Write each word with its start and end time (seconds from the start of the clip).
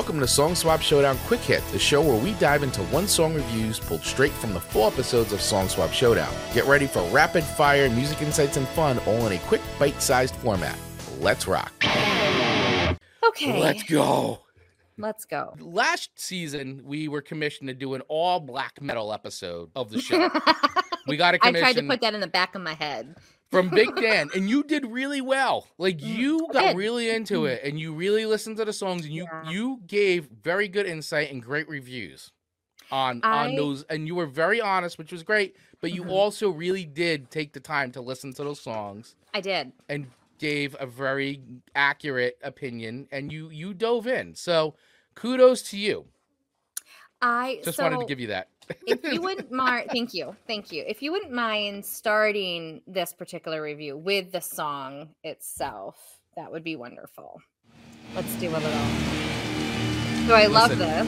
Welcome 0.00 0.20
to 0.20 0.26
Song 0.26 0.54
Swap 0.54 0.80
Showdown 0.80 1.18
Quick 1.26 1.40
Hit, 1.40 1.62
the 1.72 1.78
show 1.78 2.00
where 2.00 2.16
we 2.16 2.32
dive 2.38 2.62
into 2.62 2.80
one 2.84 3.06
song 3.06 3.34
reviews 3.34 3.78
pulled 3.78 4.00
straight 4.00 4.32
from 4.32 4.54
the 4.54 4.58
full 4.58 4.86
episodes 4.86 5.30
of 5.30 5.42
Song 5.42 5.68
Swap 5.68 5.92
Showdown. 5.92 6.34
Get 6.54 6.64
ready 6.64 6.86
for 6.86 7.02
rapid 7.10 7.44
fire 7.44 7.90
music 7.90 8.22
insights 8.22 8.56
and 8.56 8.66
fun, 8.68 8.98
all 9.00 9.26
in 9.26 9.34
a 9.34 9.38
quick, 9.40 9.60
bite 9.78 10.00
sized 10.00 10.34
format. 10.36 10.78
Let's 11.18 11.46
rock. 11.46 11.74
Okay. 11.84 13.60
Let's 13.60 13.82
go. 13.82 14.40
Let's 14.96 15.26
go. 15.26 15.54
Last 15.60 16.18
season, 16.18 16.80
we 16.86 17.06
were 17.08 17.20
commissioned 17.20 17.68
to 17.68 17.74
do 17.74 17.92
an 17.92 18.00
all 18.08 18.40
black 18.40 18.80
metal 18.80 19.12
episode 19.12 19.68
of 19.76 19.90
the 19.90 20.00
show. 20.00 20.30
we 21.08 21.18
got 21.18 21.34
a 21.34 21.36
I 21.42 21.48
commission 21.48 21.60
tried 21.60 21.76
to 21.76 21.86
put 21.86 22.00
that 22.00 22.14
in 22.14 22.22
the 22.22 22.26
back 22.26 22.54
of 22.54 22.62
my 22.62 22.72
head. 22.72 23.16
From 23.50 23.68
Big 23.70 23.94
Dan, 24.00 24.30
and 24.34 24.48
you 24.48 24.62
did 24.62 24.86
really 24.86 25.20
well. 25.20 25.66
Like 25.78 25.98
Mm, 25.98 26.16
you 26.16 26.48
got 26.52 26.74
really 26.76 27.10
into 27.10 27.46
it, 27.46 27.62
and 27.64 27.78
you 27.78 27.92
really 27.92 28.26
listened 28.26 28.56
to 28.58 28.64
the 28.64 28.72
songs, 28.72 29.04
and 29.04 29.14
you 29.14 29.24
Yeah. 29.24 29.50
you 29.50 29.80
gave 29.86 30.26
very 30.26 30.68
good 30.68 30.86
insight 30.86 31.30
and 31.30 31.42
great 31.42 31.68
reviews 31.68 32.32
on 32.90 33.18
on 33.30 33.50
I- 33.50 33.54
those, 33.56 33.82
and 33.84 34.06
you 34.06 34.14
were 34.14 34.26
very 34.26 34.60
honest, 34.60 34.98
which 34.98 35.12
was 35.12 35.22
great. 35.22 35.56
But 35.80 35.92
you 35.92 36.04
Mhm. 36.04 36.10
also 36.10 36.50
really 36.50 36.84
did 36.84 37.30
take 37.30 37.52
the 37.52 37.60
time 37.60 37.92
to 37.92 38.00
listen 38.00 38.32
to 38.34 38.44
those 38.44 38.60
songs 38.60 39.16
I 39.34 39.40
did. 39.40 39.72
and 39.88 40.10
gave 40.38 40.76
a 40.80 40.86
very 40.86 41.42
accurate 41.74 42.38
opinion, 42.42 43.08
and 43.12 43.32
you 43.32 43.50
you 43.50 43.74
dove 43.74 44.06
in. 44.06 44.34
So 44.34 44.76
kudos 45.14 45.62
to 45.70 45.78
you. 45.78 46.06
I 47.22 47.60
Just 47.64 47.76
so 47.76 47.82
wanted 47.84 47.98
to 48.00 48.06
give 48.06 48.20
you 48.20 48.28
that. 48.28 48.48
If 48.86 49.02
you 49.04 49.20
wouldn't 49.22 49.50
mind, 49.52 49.88
thank 49.90 50.14
you, 50.14 50.34
thank 50.46 50.72
you. 50.72 50.84
If 50.86 51.02
you 51.02 51.12
wouldn't 51.12 51.32
mind 51.32 51.84
starting 51.84 52.82
this 52.86 53.12
particular 53.12 53.62
review 53.62 53.96
with 53.96 54.32
the 54.32 54.40
song 54.40 55.10
itself, 55.24 55.96
that 56.36 56.50
would 56.50 56.64
be 56.64 56.76
wonderful. 56.76 57.40
Let's 58.14 58.34
do 58.36 58.48
a 58.50 58.58
little. 58.58 58.86
So 60.26 60.34
I 60.34 60.46
love 60.46 60.76
this. 60.76 61.06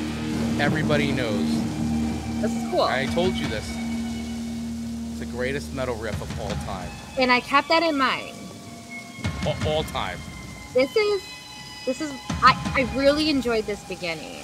Everybody 0.61 1.13
knows. 1.13 1.49
This 2.41 2.53
is 2.53 2.71
cool, 2.71 2.83
I 2.83 3.07
told 3.07 3.35
you 3.35 3.47
this. 3.49 3.69
It's 5.11 5.21
the 5.21 5.27
greatest 5.27 5.73
metal 5.75 5.95
riff 5.97 6.21
of 6.21 6.41
all 6.41 6.51
time. 6.67 6.89
and 7.19 7.31
I 7.31 7.41
kept 7.41 7.69
that 7.69 7.83
in 7.83 7.97
mind. 7.97 8.35
All, 9.47 9.57
all 9.67 9.85
time. 9.85 10.19
This 10.75 10.95
is, 10.97 11.23
this 11.87 12.01
is. 12.01 12.13
I 12.43 12.55
I 12.75 12.99
really 12.99 13.29
enjoyed 13.31 13.65
this 13.67 13.83
beginning. 13.85 14.41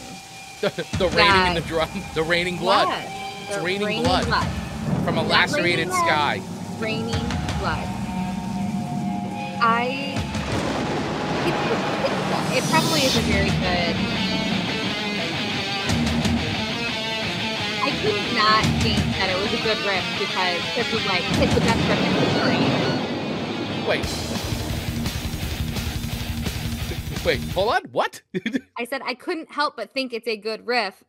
The, 0.60 0.70
the 0.98 1.08
raining 1.10 1.46
in 1.48 1.54
the 1.54 1.60
drum, 1.68 1.88
the 2.14 2.22
raining 2.22 2.56
blood 2.58 2.88
It's 3.46 3.56
the 3.56 3.62
raining 3.62 4.02
blood. 4.02 4.24
from 5.04 5.18
a 5.18 5.22
Not 5.22 5.28
lacerated 5.28 5.86
raining 5.88 5.90
sky. 5.92 6.40
raining 6.78 7.28
blood. 7.60 7.86
I. 9.60 10.14
It, 11.46 11.54
it, 11.54 12.58
it 12.58 12.64
probably 12.70 13.00
is 13.06 13.16
a 13.16 13.20
very 13.22 13.50
good. 13.50 13.96
I 17.80 17.90
could 18.02 18.36
not 18.36 18.64
think 18.82 18.98
that 19.18 19.30
it 19.30 19.38
was 19.38 19.52
a 19.54 19.62
good 19.62 19.78
riff 19.86 20.04
because 20.18 20.60
this 20.74 20.90
was 20.92 21.04
like 21.06 21.22
it's 21.42 21.54
the 21.54 21.60
best 21.60 21.82
riff 21.88 22.02
in 22.02 22.12
history. 22.26 22.66
Wait. 23.88 24.06
Wait, 27.24 27.40
hold 27.50 27.68
on. 27.74 27.82
What? 27.92 28.22
I 28.78 28.84
said 28.84 29.02
I 29.04 29.14
couldn't 29.14 29.50
help 29.50 29.76
but 29.76 29.92
think 29.92 30.12
it's 30.12 30.26
a 30.28 30.36
good 30.36 30.66
riff 30.66 31.02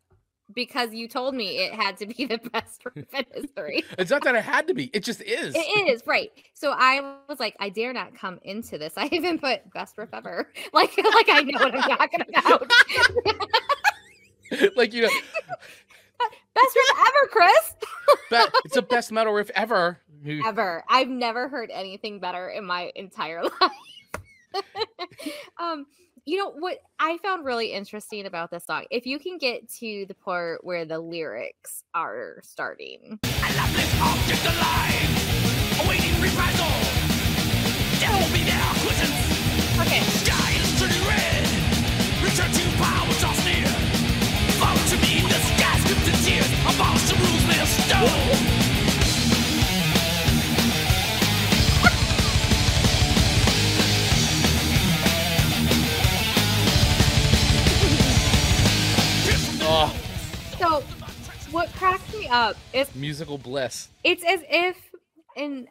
because 0.54 0.94
you 0.94 1.08
told 1.08 1.36
me 1.36 1.60
it 1.60 1.74
had 1.74 1.98
to 1.98 2.08
be 2.08 2.26
the 2.26 2.40
best 2.52 2.82
riff 2.84 3.14
in 3.14 3.26
history. 3.34 3.84
it's 3.98 4.12
not 4.12 4.24
that 4.24 4.36
it 4.36 4.44
had 4.44 4.68
to 4.68 4.74
be. 4.74 4.86
It 4.94 5.04
just 5.04 5.22
is. 5.22 5.56
It 5.56 5.60
is 5.88 6.02
right. 6.06 6.32
So 6.54 6.72
I 6.76 7.16
was 7.30 7.40
like, 7.40 7.56
I 7.60 7.70
dare 7.70 7.94
not 7.94 8.16
come 8.16 8.40
into 8.44 8.78
this. 8.78 8.94
I 8.98 9.08
even 9.12 9.40
put 9.40 9.72
best 9.74 9.98
riff 9.98 10.10
ever. 10.14 10.52
Like, 10.74 10.98
like 10.98 11.30
I 11.30 11.42
know 11.44 11.60
what 11.60 11.76
I'm 11.76 11.98
talking 11.98 12.22
about. 12.30 12.70
like 14.76 14.94
you 14.94 15.04
know, 15.04 15.10
best 16.56 16.76
riff 16.76 16.98
ever, 17.00 17.28
Chris. 17.32 17.76
be- 18.30 18.60
it's 18.66 18.76
the 18.76 18.82
best 18.82 19.12
metal 19.12 19.34
riff 19.34 19.50
ever. 19.56 20.00
Ever. 20.46 20.84
I've 20.90 21.08
never 21.08 21.48
heard 21.48 21.70
anything 21.72 22.20
better 22.20 22.50
in 22.50 22.66
my 22.66 22.92
entire 22.96 23.44
life. 23.44 23.72
um, 25.60 25.86
you 26.26 26.38
know 26.38 26.52
what 26.52 26.80
I 27.00 27.18
found 27.18 27.46
really 27.46 27.72
interesting 27.72 28.26
about 28.26 28.52
this 28.52 28.66
song? 28.66 28.86
If 28.92 29.06
you 29.06 29.20
can 29.20 29.38
get 29.38 29.70
to 29.80 30.06
the 30.08 30.14
part 30.14 30.64
where 30.64 30.86
the 30.86 31.00
lyrics 31.00 31.84
are 31.94 32.40
starting. 32.44 33.20
I 33.24 33.56
love 33.56 33.76
this 33.76 34.02
object 34.02 34.46
alive, 34.46 35.86
awaiting 35.86 36.22
reprisal. 36.22 36.68
There 38.00 38.12
will 38.12 38.34
be 38.34 38.44
their. 38.44 38.60
Okay. 39.82 40.69
Me 62.20 62.28
up. 62.28 62.58
Is 62.74 62.94
musical 62.96 63.38
bliss. 63.38 63.90
it's 64.04 64.24
as 64.24 64.42
if 64.50 64.78
and 65.38 65.68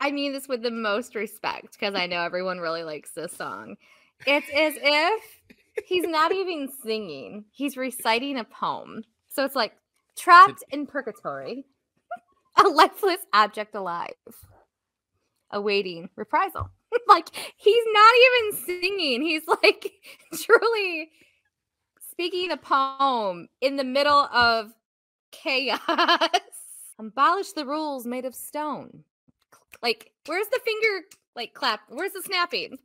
i 0.00 0.10
mean 0.10 0.32
this 0.32 0.46
with 0.48 0.62
the 0.62 0.70
most 0.70 1.14
respect 1.14 1.72
because 1.72 1.94
i 1.94 2.06
know 2.06 2.22
everyone 2.22 2.58
really 2.58 2.82
likes 2.84 3.10
this 3.12 3.32
song. 3.32 3.76
It's 4.26 4.48
as 4.48 4.74
if 4.76 5.22
he's 5.86 6.04
not 6.06 6.32
even 6.32 6.68
singing 6.84 7.44
he's 7.50 7.76
reciting 7.76 8.38
a 8.38 8.44
poem. 8.44 9.04
So 9.28 9.44
it's 9.44 9.54
like 9.54 9.72
trapped 10.16 10.64
in 10.70 10.86
purgatory 10.86 11.64
a 12.64 12.68
lifeless 12.68 13.20
object 13.32 13.74
alive 13.74 14.14
awaiting 15.50 16.08
reprisal. 16.16 16.70
Like 17.06 17.28
he's 17.56 17.84
not 17.92 18.14
even 18.26 18.64
singing 18.64 19.22
he's 19.22 19.42
like 19.62 19.92
truly 20.42 21.10
speaking 22.10 22.50
a 22.50 22.56
poem 22.56 23.48
in 23.60 23.76
the 23.76 23.84
middle 23.84 24.24
of 24.32 24.72
chaos. 25.30 25.80
Abolish 26.98 27.52
the 27.52 27.66
rules 27.66 28.06
made 28.06 28.24
of 28.24 28.34
stone. 28.34 29.04
Like, 29.82 30.12
where's 30.26 30.48
the 30.48 30.60
finger 30.64 31.06
like 31.36 31.54
clap? 31.54 31.80
Where's 31.88 32.12
the 32.12 32.22
snapping? 32.22 32.78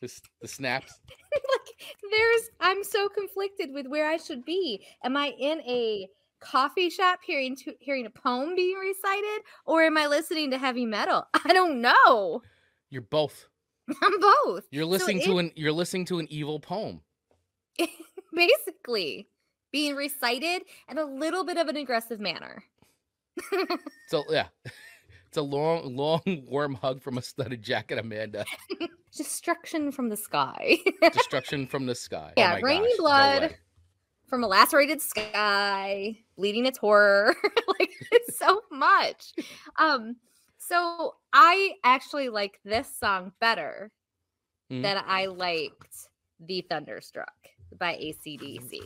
The, 0.00 0.20
the 0.40 0.48
snaps. 0.48 1.00
like, 1.32 1.94
there's 2.10 2.50
I'm 2.60 2.84
so 2.84 3.08
conflicted 3.08 3.72
with 3.72 3.86
where 3.86 4.08
I 4.08 4.18
should 4.18 4.44
be. 4.44 4.86
Am 5.02 5.16
I 5.16 5.34
in 5.38 5.60
a 5.62 6.08
coffee 6.40 6.90
shop 6.90 7.20
hearing 7.24 7.56
to, 7.56 7.74
hearing 7.80 8.06
a 8.06 8.10
poem 8.10 8.54
being 8.54 8.76
recited, 8.76 9.42
or 9.64 9.82
am 9.82 9.96
I 9.98 10.06
listening 10.06 10.50
to 10.52 10.58
heavy 10.58 10.86
metal? 10.86 11.26
I 11.44 11.52
don't 11.52 11.80
know. 11.80 12.42
You're 12.90 13.02
both. 13.02 13.48
I'm 14.02 14.20
both. 14.20 14.64
You're 14.70 14.84
listening 14.84 15.20
to 15.22 15.38
it- 15.38 15.40
an. 15.40 15.52
You're 15.56 15.72
listening 15.72 16.04
to 16.06 16.18
an 16.18 16.26
evil 16.30 16.60
poem. 16.60 17.00
Basically, 18.34 19.28
being 19.76 19.94
recited 19.94 20.62
in 20.88 20.96
a 20.96 21.04
little 21.04 21.44
bit 21.44 21.58
of 21.58 21.68
an 21.68 21.76
aggressive 21.76 22.18
manner. 22.18 22.64
So 24.08 24.24
yeah, 24.30 24.46
it's 25.26 25.36
a 25.36 25.42
long, 25.42 25.94
long, 25.96 26.22
warm 26.48 26.74
hug 26.76 27.02
from 27.02 27.18
a 27.18 27.22
studded 27.22 27.62
jacket, 27.62 27.98
Amanda. 27.98 28.44
Destruction 29.16 29.92
from 29.92 30.08
the 30.08 30.16
sky. 30.16 30.78
Destruction 31.12 31.66
from 31.66 31.84
the 31.84 31.94
sky. 31.94 32.32
Yeah, 32.38 32.50
oh 32.50 32.54
my 32.54 32.60
raining 32.60 32.84
gosh, 32.84 32.96
blood. 32.98 33.42
way. 33.42 33.56
from 34.28 34.44
a 34.44 34.46
lacerated 34.46 35.02
sky, 35.02 36.16
bleeding 36.38 36.64
its 36.66 36.78
horror, 36.78 37.34
like 37.78 37.90
it's 38.12 38.38
so 38.38 38.62
much. 38.70 39.34
Um, 39.78 40.16
so 40.56 41.16
I 41.34 41.72
actually 41.84 42.28
like 42.30 42.58
this 42.64 42.88
song 42.98 43.32
better 43.40 43.90
Mhm. 44.72 44.82
than 44.82 45.02
I 45.06 45.26
liked 45.26 46.08
the 46.40 46.62
Thunderstruck 46.70 47.34
by 47.78 47.94
ACDC. 47.96 48.80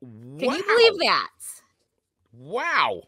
Can 0.00 0.38
wow. 0.48 0.54
you 0.54 0.64
believe 0.64 0.98
that? 1.00 1.30
Wow. 2.32 3.02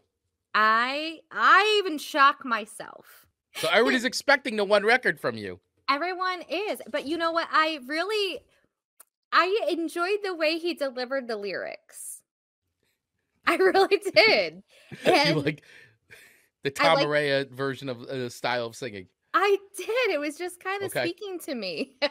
I 0.53 1.19
I 1.31 1.77
even 1.79 1.97
shock 1.97 2.45
myself. 2.45 3.25
So 3.55 3.67
everybody's 3.71 4.05
expecting 4.05 4.55
the 4.55 4.63
one 4.65 4.83
record 4.83 5.19
from 5.19 5.37
you. 5.37 5.59
Everyone 5.89 6.41
is, 6.49 6.81
but 6.91 7.05
you 7.05 7.17
know 7.17 7.31
what? 7.31 7.47
I 7.51 7.79
really 7.87 8.39
I 9.31 9.67
enjoyed 9.69 10.19
the 10.23 10.35
way 10.35 10.57
he 10.59 10.73
delivered 10.75 11.27
the 11.27 11.37
lyrics. 11.37 12.21
I 13.47 13.55
really 13.55 14.01
did. 14.15 14.63
you 15.05 15.33
like 15.41 15.63
the 16.63 16.69
Tom 16.71 16.97
like- 16.97 17.07
Araya 17.07 17.49
version 17.51 17.89
of 17.89 18.01
uh, 18.03 18.29
style 18.29 18.65
of 18.67 18.75
singing. 18.75 19.07
I 19.33 19.57
did. 19.75 20.11
It 20.11 20.19
was 20.19 20.37
just 20.37 20.63
kind 20.63 20.83
of 20.83 20.91
Okay. 20.91 21.01
speaking 21.07 21.39
to 21.39 21.55
me. 21.55 21.95
I 22.03 22.09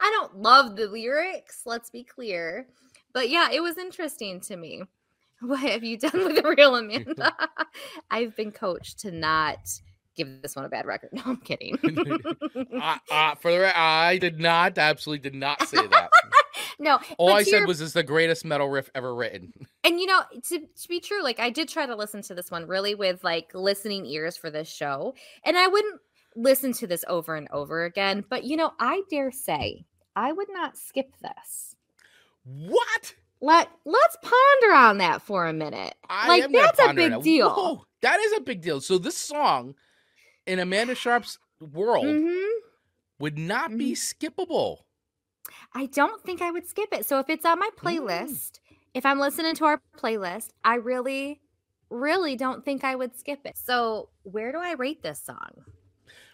don't 0.00 0.38
love 0.38 0.76
the 0.76 0.86
lyrics, 0.86 1.62
let's 1.66 1.90
be 1.90 2.02
clear. 2.04 2.66
But 3.14 3.30
yeah, 3.30 3.48
it 3.50 3.62
was 3.62 3.78
interesting 3.78 4.40
to 4.40 4.56
me. 4.56 4.82
What 5.40 5.60
have 5.60 5.84
you 5.84 5.98
done 5.98 6.24
with 6.24 6.36
the 6.36 6.54
real 6.56 6.76
Amanda? 6.76 7.34
I've 8.10 8.34
been 8.34 8.50
coached 8.50 9.00
to 9.00 9.10
not 9.10 9.58
give 10.16 10.40
this 10.40 10.56
one 10.56 10.64
a 10.64 10.68
bad 10.68 10.86
record. 10.86 11.10
No, 11.12 11.22
I'm 11.26 11.36
kidding. 11.38 11.76
uh, 12.80 12.98
uh, 13.10 13.34
for 13.34 13.50
the 13.50 13.58
re- 13.58 13.72
I 13.74 14.16
did 14.16 14.38
not, 14.38 14.78
absolutely 14.78 15.28
did 15.28 15.34
not 15.34 15.68
say 15.68 15.86
that. 15.86 16.08
no. 16.78 16.98
All 17.18 17.32
I 17.32 17.42
said 17.42 17.66
was, 17.66 17.80
"It's 17.80 17.92
the 17.92 18.04
greatest 18.04 18.44
metal 18.44 18.68
riff 18.68 18.88
ever 18.94 19.14
written." 19.14 19.52
and 19.82 20.00
you 20.00 20.06
know, 20.06 20.22
to, 20.48 20.60
to 20.60 20.88
be 20.88 21.00
true, 21.00 21.22
like 21.22 21.40
I 21.40 21.50
did 21.50 21.68
try 21.68 21.84
to 21.84 21.96
listen 21.96 22.22
to 22.22 22.34
this 22.34 22.50
one 22.50 22.66
really 22.66 22.94
with 22.94 23.22
like 23.22 23.50
listening 23.54 24.06
ears 24.06 24.36
for 24.38 24.50
this 24.50 24.68
show, 24.68 25.14
and 25.44 25.58
I 25.58 25.66
wouldn't 25.66 26.00
listen 26.36 26.72
to 26.74 26.86
this 26.86 27.04
over 27.08 27.34
and 27.34 27.48
over 27.50 27.84
again. 27.84 28.24
But 28.30 28.44
you 28.44 28.56
know, 28.56 28.72
I 28.78 29.02
dare 29.10 29.32
say 29.32 29.84
I 30.16 30.32
would 30.32 30.48
not 30.48 30.78
skip 30.78 31.12
this. 31.20 31.74
What? 32.44 33.14
Let 33.40 33.68
Let's 33.84 34.16
ponder 34.22 34.74
on 34.74 34.98
that 34.98 35.22
for 35.22 35.46
a 35.46 35.52
minute. 35.52 35.94
I 36.08 36.28
like 36.28 36.50
that's 36.52 36.80
a 36.80 36.94
big 36.94 37.22
deal. 37.22 37.50
Whoa, 37.50 37.84
that 38.02 38.20
is 38.20 38.32
a 38.38 38.40
big 38.40 38.60
deal. 38.62 38.80
So 38.80 38.98
this 38.98 39.16
song 39.16 39.74
in 40.46 40.58
Amanda 40.58 40.94
Sharp's 40.94 41.38
world 41.60 42.06
Mhm. 42.06 42.50
would 43.18 43.38
not 43.38 43.76
be 43.76 43.92
skippable. 43.92 44.78
I 45.74 45.86
don't 45.86 46.22
think 46.24 46.40
I 46.40 46.50
would 46.50 46.66
skip 46.66 46.88
it. 46.92 47.04
So 47.06 47.18
if 47.18 47.28
it's 47.28 47.44
on 47.44 47.58
my 47.58 47.68
Mm. 47.76 47.82
playlist, 47.82 48.60
if 48.94 49.04
I'm 49.04 49.18
listening 49.18 49.54
to 49.56 49.64
our 49.66 49.80
playlist, 49.98 50.50
I 50.64 50.76
really, 50.76 51.40
really 51.90 52.36
don't 52.36 52.64
think 52.64 52.82
I 52.84 52.94
would 52.94 53.14
skip 53.18 53.40
it. 53.44 53.56
So 53.56 54.10
where 54.22 54.52
do 54.52 54.58
I 54.58 54.72
rate 54.72 55.02
this 55.02 55.20
song? 55.20 55.64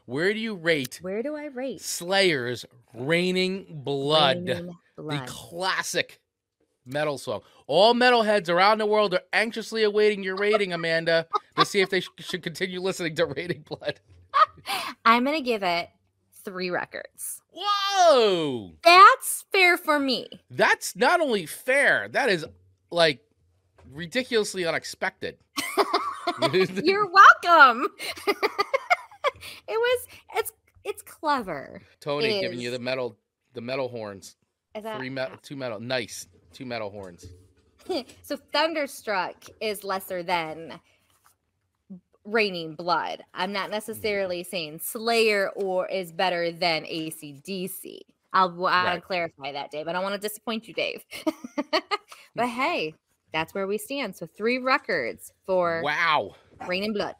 Where 0.07 0.33
do 0.33 0.41
you 0.41 0.55
rate 0.55 0.99
Where 1.03 1.23
do 1.23 1.37
I 1.37 1.47
rate? 1.47 1.81
Slayer's 1.81 2.65
"Raining 2.95 3.83
Blood"? 3.85 4.49
Raining 4.49 4.77
the 5.03 5.17
Blood. 5.17 5.27
classic 5.29 6.21
metal 6.85 7.19
song. 7.19 7.43
All 7.67 7.95
metalheads 7.95 8.49
around 8.49 8.79
the 8.79 8.87
world 8.87 9.15
are 9.15 9.23
anxiously 9.33 9.83
awaiting 9.83 10.23
your 10.23 10.37
rating, 10.37 10.73
Amanda, 10.73 11.27
to 11.57 11.65
see 11.65 11.81
if 11.81 11.91
they 11.91 12.01
sh- 12.01 12.09
should 12.19 12.43
continue 12.43 12.81
listening 12.81 13.15
to 13.17 13.27
Rating 13.27 13.63
Blood. 13.63 14.01
I'm 15.05 15.25
gonna 15.25 15.41
give 15.41 15.63
it 15.63 15.89
three 16.45 16.71
records. 16.71 17.43
Whoa! 17.53 18.73
That's 18.85 19.45
fair 19.53 19.77
for 19.77 19.99
me. 19.99 20.29
That's 20.51 20.97
not 20.97 21.21
only 21.21 21.47
fair, 21.47 22.09
that 22.09 22.29
is 22.29 22.47
like 22.91 23.21
ridiculously 23.93 24.67
unexpected. 24.67 25.37
You're 26.83 27.09
welcome. 27.11 27.89
it 28.27 28.37
was 29.69 30.07
it's 30.37 30.53
it's 30.85 31.03
clever. 31.03 31.83
Tony 32.01 32.41
giving 32.41 32.61
you 32.61 32.71
the 32.71 32.79
metal 32.79 33.17
the 33.53 33.61
metal 33.61 33.89
horns. 33.89 34.37
Is 34.75 34.85
that 34.85 34.99
Three 34.99 35.11
metal 35.11 35.37
two 35.43 35.57
metal 35.57 35.81
nice. 35.81 36.27
Two 36.53 36.65
metal 36.67 36.91
horns. 36.91 37.27
so 38.23 38.37
thunderstruck 38.53 39.45
is 39.61 39.85
lesser 39.85 40.23
than 40.23 40.81
raining 42.25 42.75
blood 42.75 43.25
i'm 43.33 43.51
not 43.53 43.71
necessarily 43.71 44.43
mm-hmm. 44.43 44.51
saying 44.51 44.79
slayer 44.79 45.51
or 45.57 45.89
is 45.89 46.13
better 46.13 46.53
than 46.53 46.85
acdc 46.85 47.99
i'll, 48.35 48.67
I'll 48.67 48.85
Right. 48.85 49.03
clarify 49.03 49.53
that 49.53 49.71
dave 49.71 49.89
i 49.89 49.93
don't 49.93 50.03
want 50.03 50.15
to 50.15 50.21
disappoint 50.21 50.69
you 50.69 50.75
dave 50.75 51.03
but 51.73 51.85
hmm. 52.37 52.45
hey 52.45 52.95
that's 53.33 53.55
where 53.55 53.67
we 53.67 53.79
stand 53.79 54.15
so 54.17 54.27
three 54.27 54.59
records 54.59 55.33
for 55.47 55.81
Wow. 55.83 56.35
raining 56.69 56.93
blood 56.93 57.15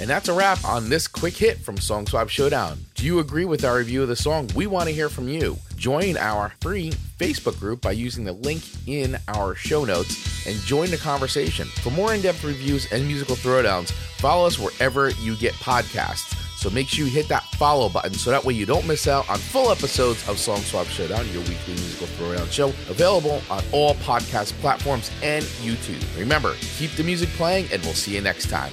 And 0.00 0.08
that's 0.08 0.28
a 0.28 0.32
wrap 0.32 0.64
on 0.64 0.88
this 0.88 1.06
quick 1.06 1.36
hit 1.36 1.58
from 1.58 1.76
Song 1.76 2.06
Swap 2.06 2.30
Showdown. 2.30 2.78
Do 2.94 3.04
you 3.04 3.18
agree 3.18 3.44
with 3.44 3.66
our 3.66 3.76
review 3.76 4.00
of 4.00 4.08
the 4.08 4.16
song? 4.16 4.48
We 4.54 4.66
want 4.66 4.88
to 4.88 4.94
hear 4.94 5.10
from 5.10 5.28
you. 5.28 5.58
Join 5.76 6.16
our 6.16 6.54
free 6.62 6.92
Facebook 7.18 7.60
group 7.60 7.82
by 7.82 7.92
using 7.92 8.24
the 8.24 8.32
link 8.32 8.62
in 8.86 9.18
our 9.28 9.54
show 9.54 9.84
notes 9.84 10.46
and 10.46 10.56
join 10.60 10.90
the 10.90 10.96
conversation. 10.96 11.68
For 11.68 11.90
more 11.90 12.14
in 12.14 12.22
depth 12.22 12.42
reviews 12.44 12.90
and 12.90 13.06
musical 13.06 13.36
throwdowns, 13.36 13.92
follow 13.92 14.46
us 14.46 14.58
wherever 14.58 15.10
you 15.10 15.36
get 15.36 15.52
podcasts. 15.54 16.34
So 16.56 16.70
make 16.70 16.88
sure 16.88 17.04
you 17.04 17.10
hit 17.10 17.28
that 17.28 17.44
follow 17.56 17.90
button 17.90 18.14
so 18.14 18.30
that 18.30 18.44
way 18.44 18.54
you 18.54 18.64
don't 18.64 18.86
miss 18.86 19.06
out 19.06 19.28
on 19.28 19.38
full 19.38 19.70
episodes 19.70 20.26
of 20.28 20.38
Song 20.38 20.60
Swap 20.60 20.86
Showdown, 20.86 21.26
your 21.28 21.42
weekly 21.42 21.74
musical 21.74 22.06
throwdown 22.06 22.50
show, 22.50 22.68
available 22.88 23.42
on 23.50 23.62
all 23.72 23.94
podcast 23.96 24.52
platforms 24.60 25.10
and 25.22 25.44
YouTube. 25.62 26.02
Remember, 26.18 26.54
keep 26.78 26.90
the 26.92 27.04
music 27.04 27.28
playing, 27.30 27.68
and 27.70 27.82
we'll 27.82 27.92
see 27.92 28.14
you 28.14 28.22
next 28.22 28.48
time. 28.48 28.72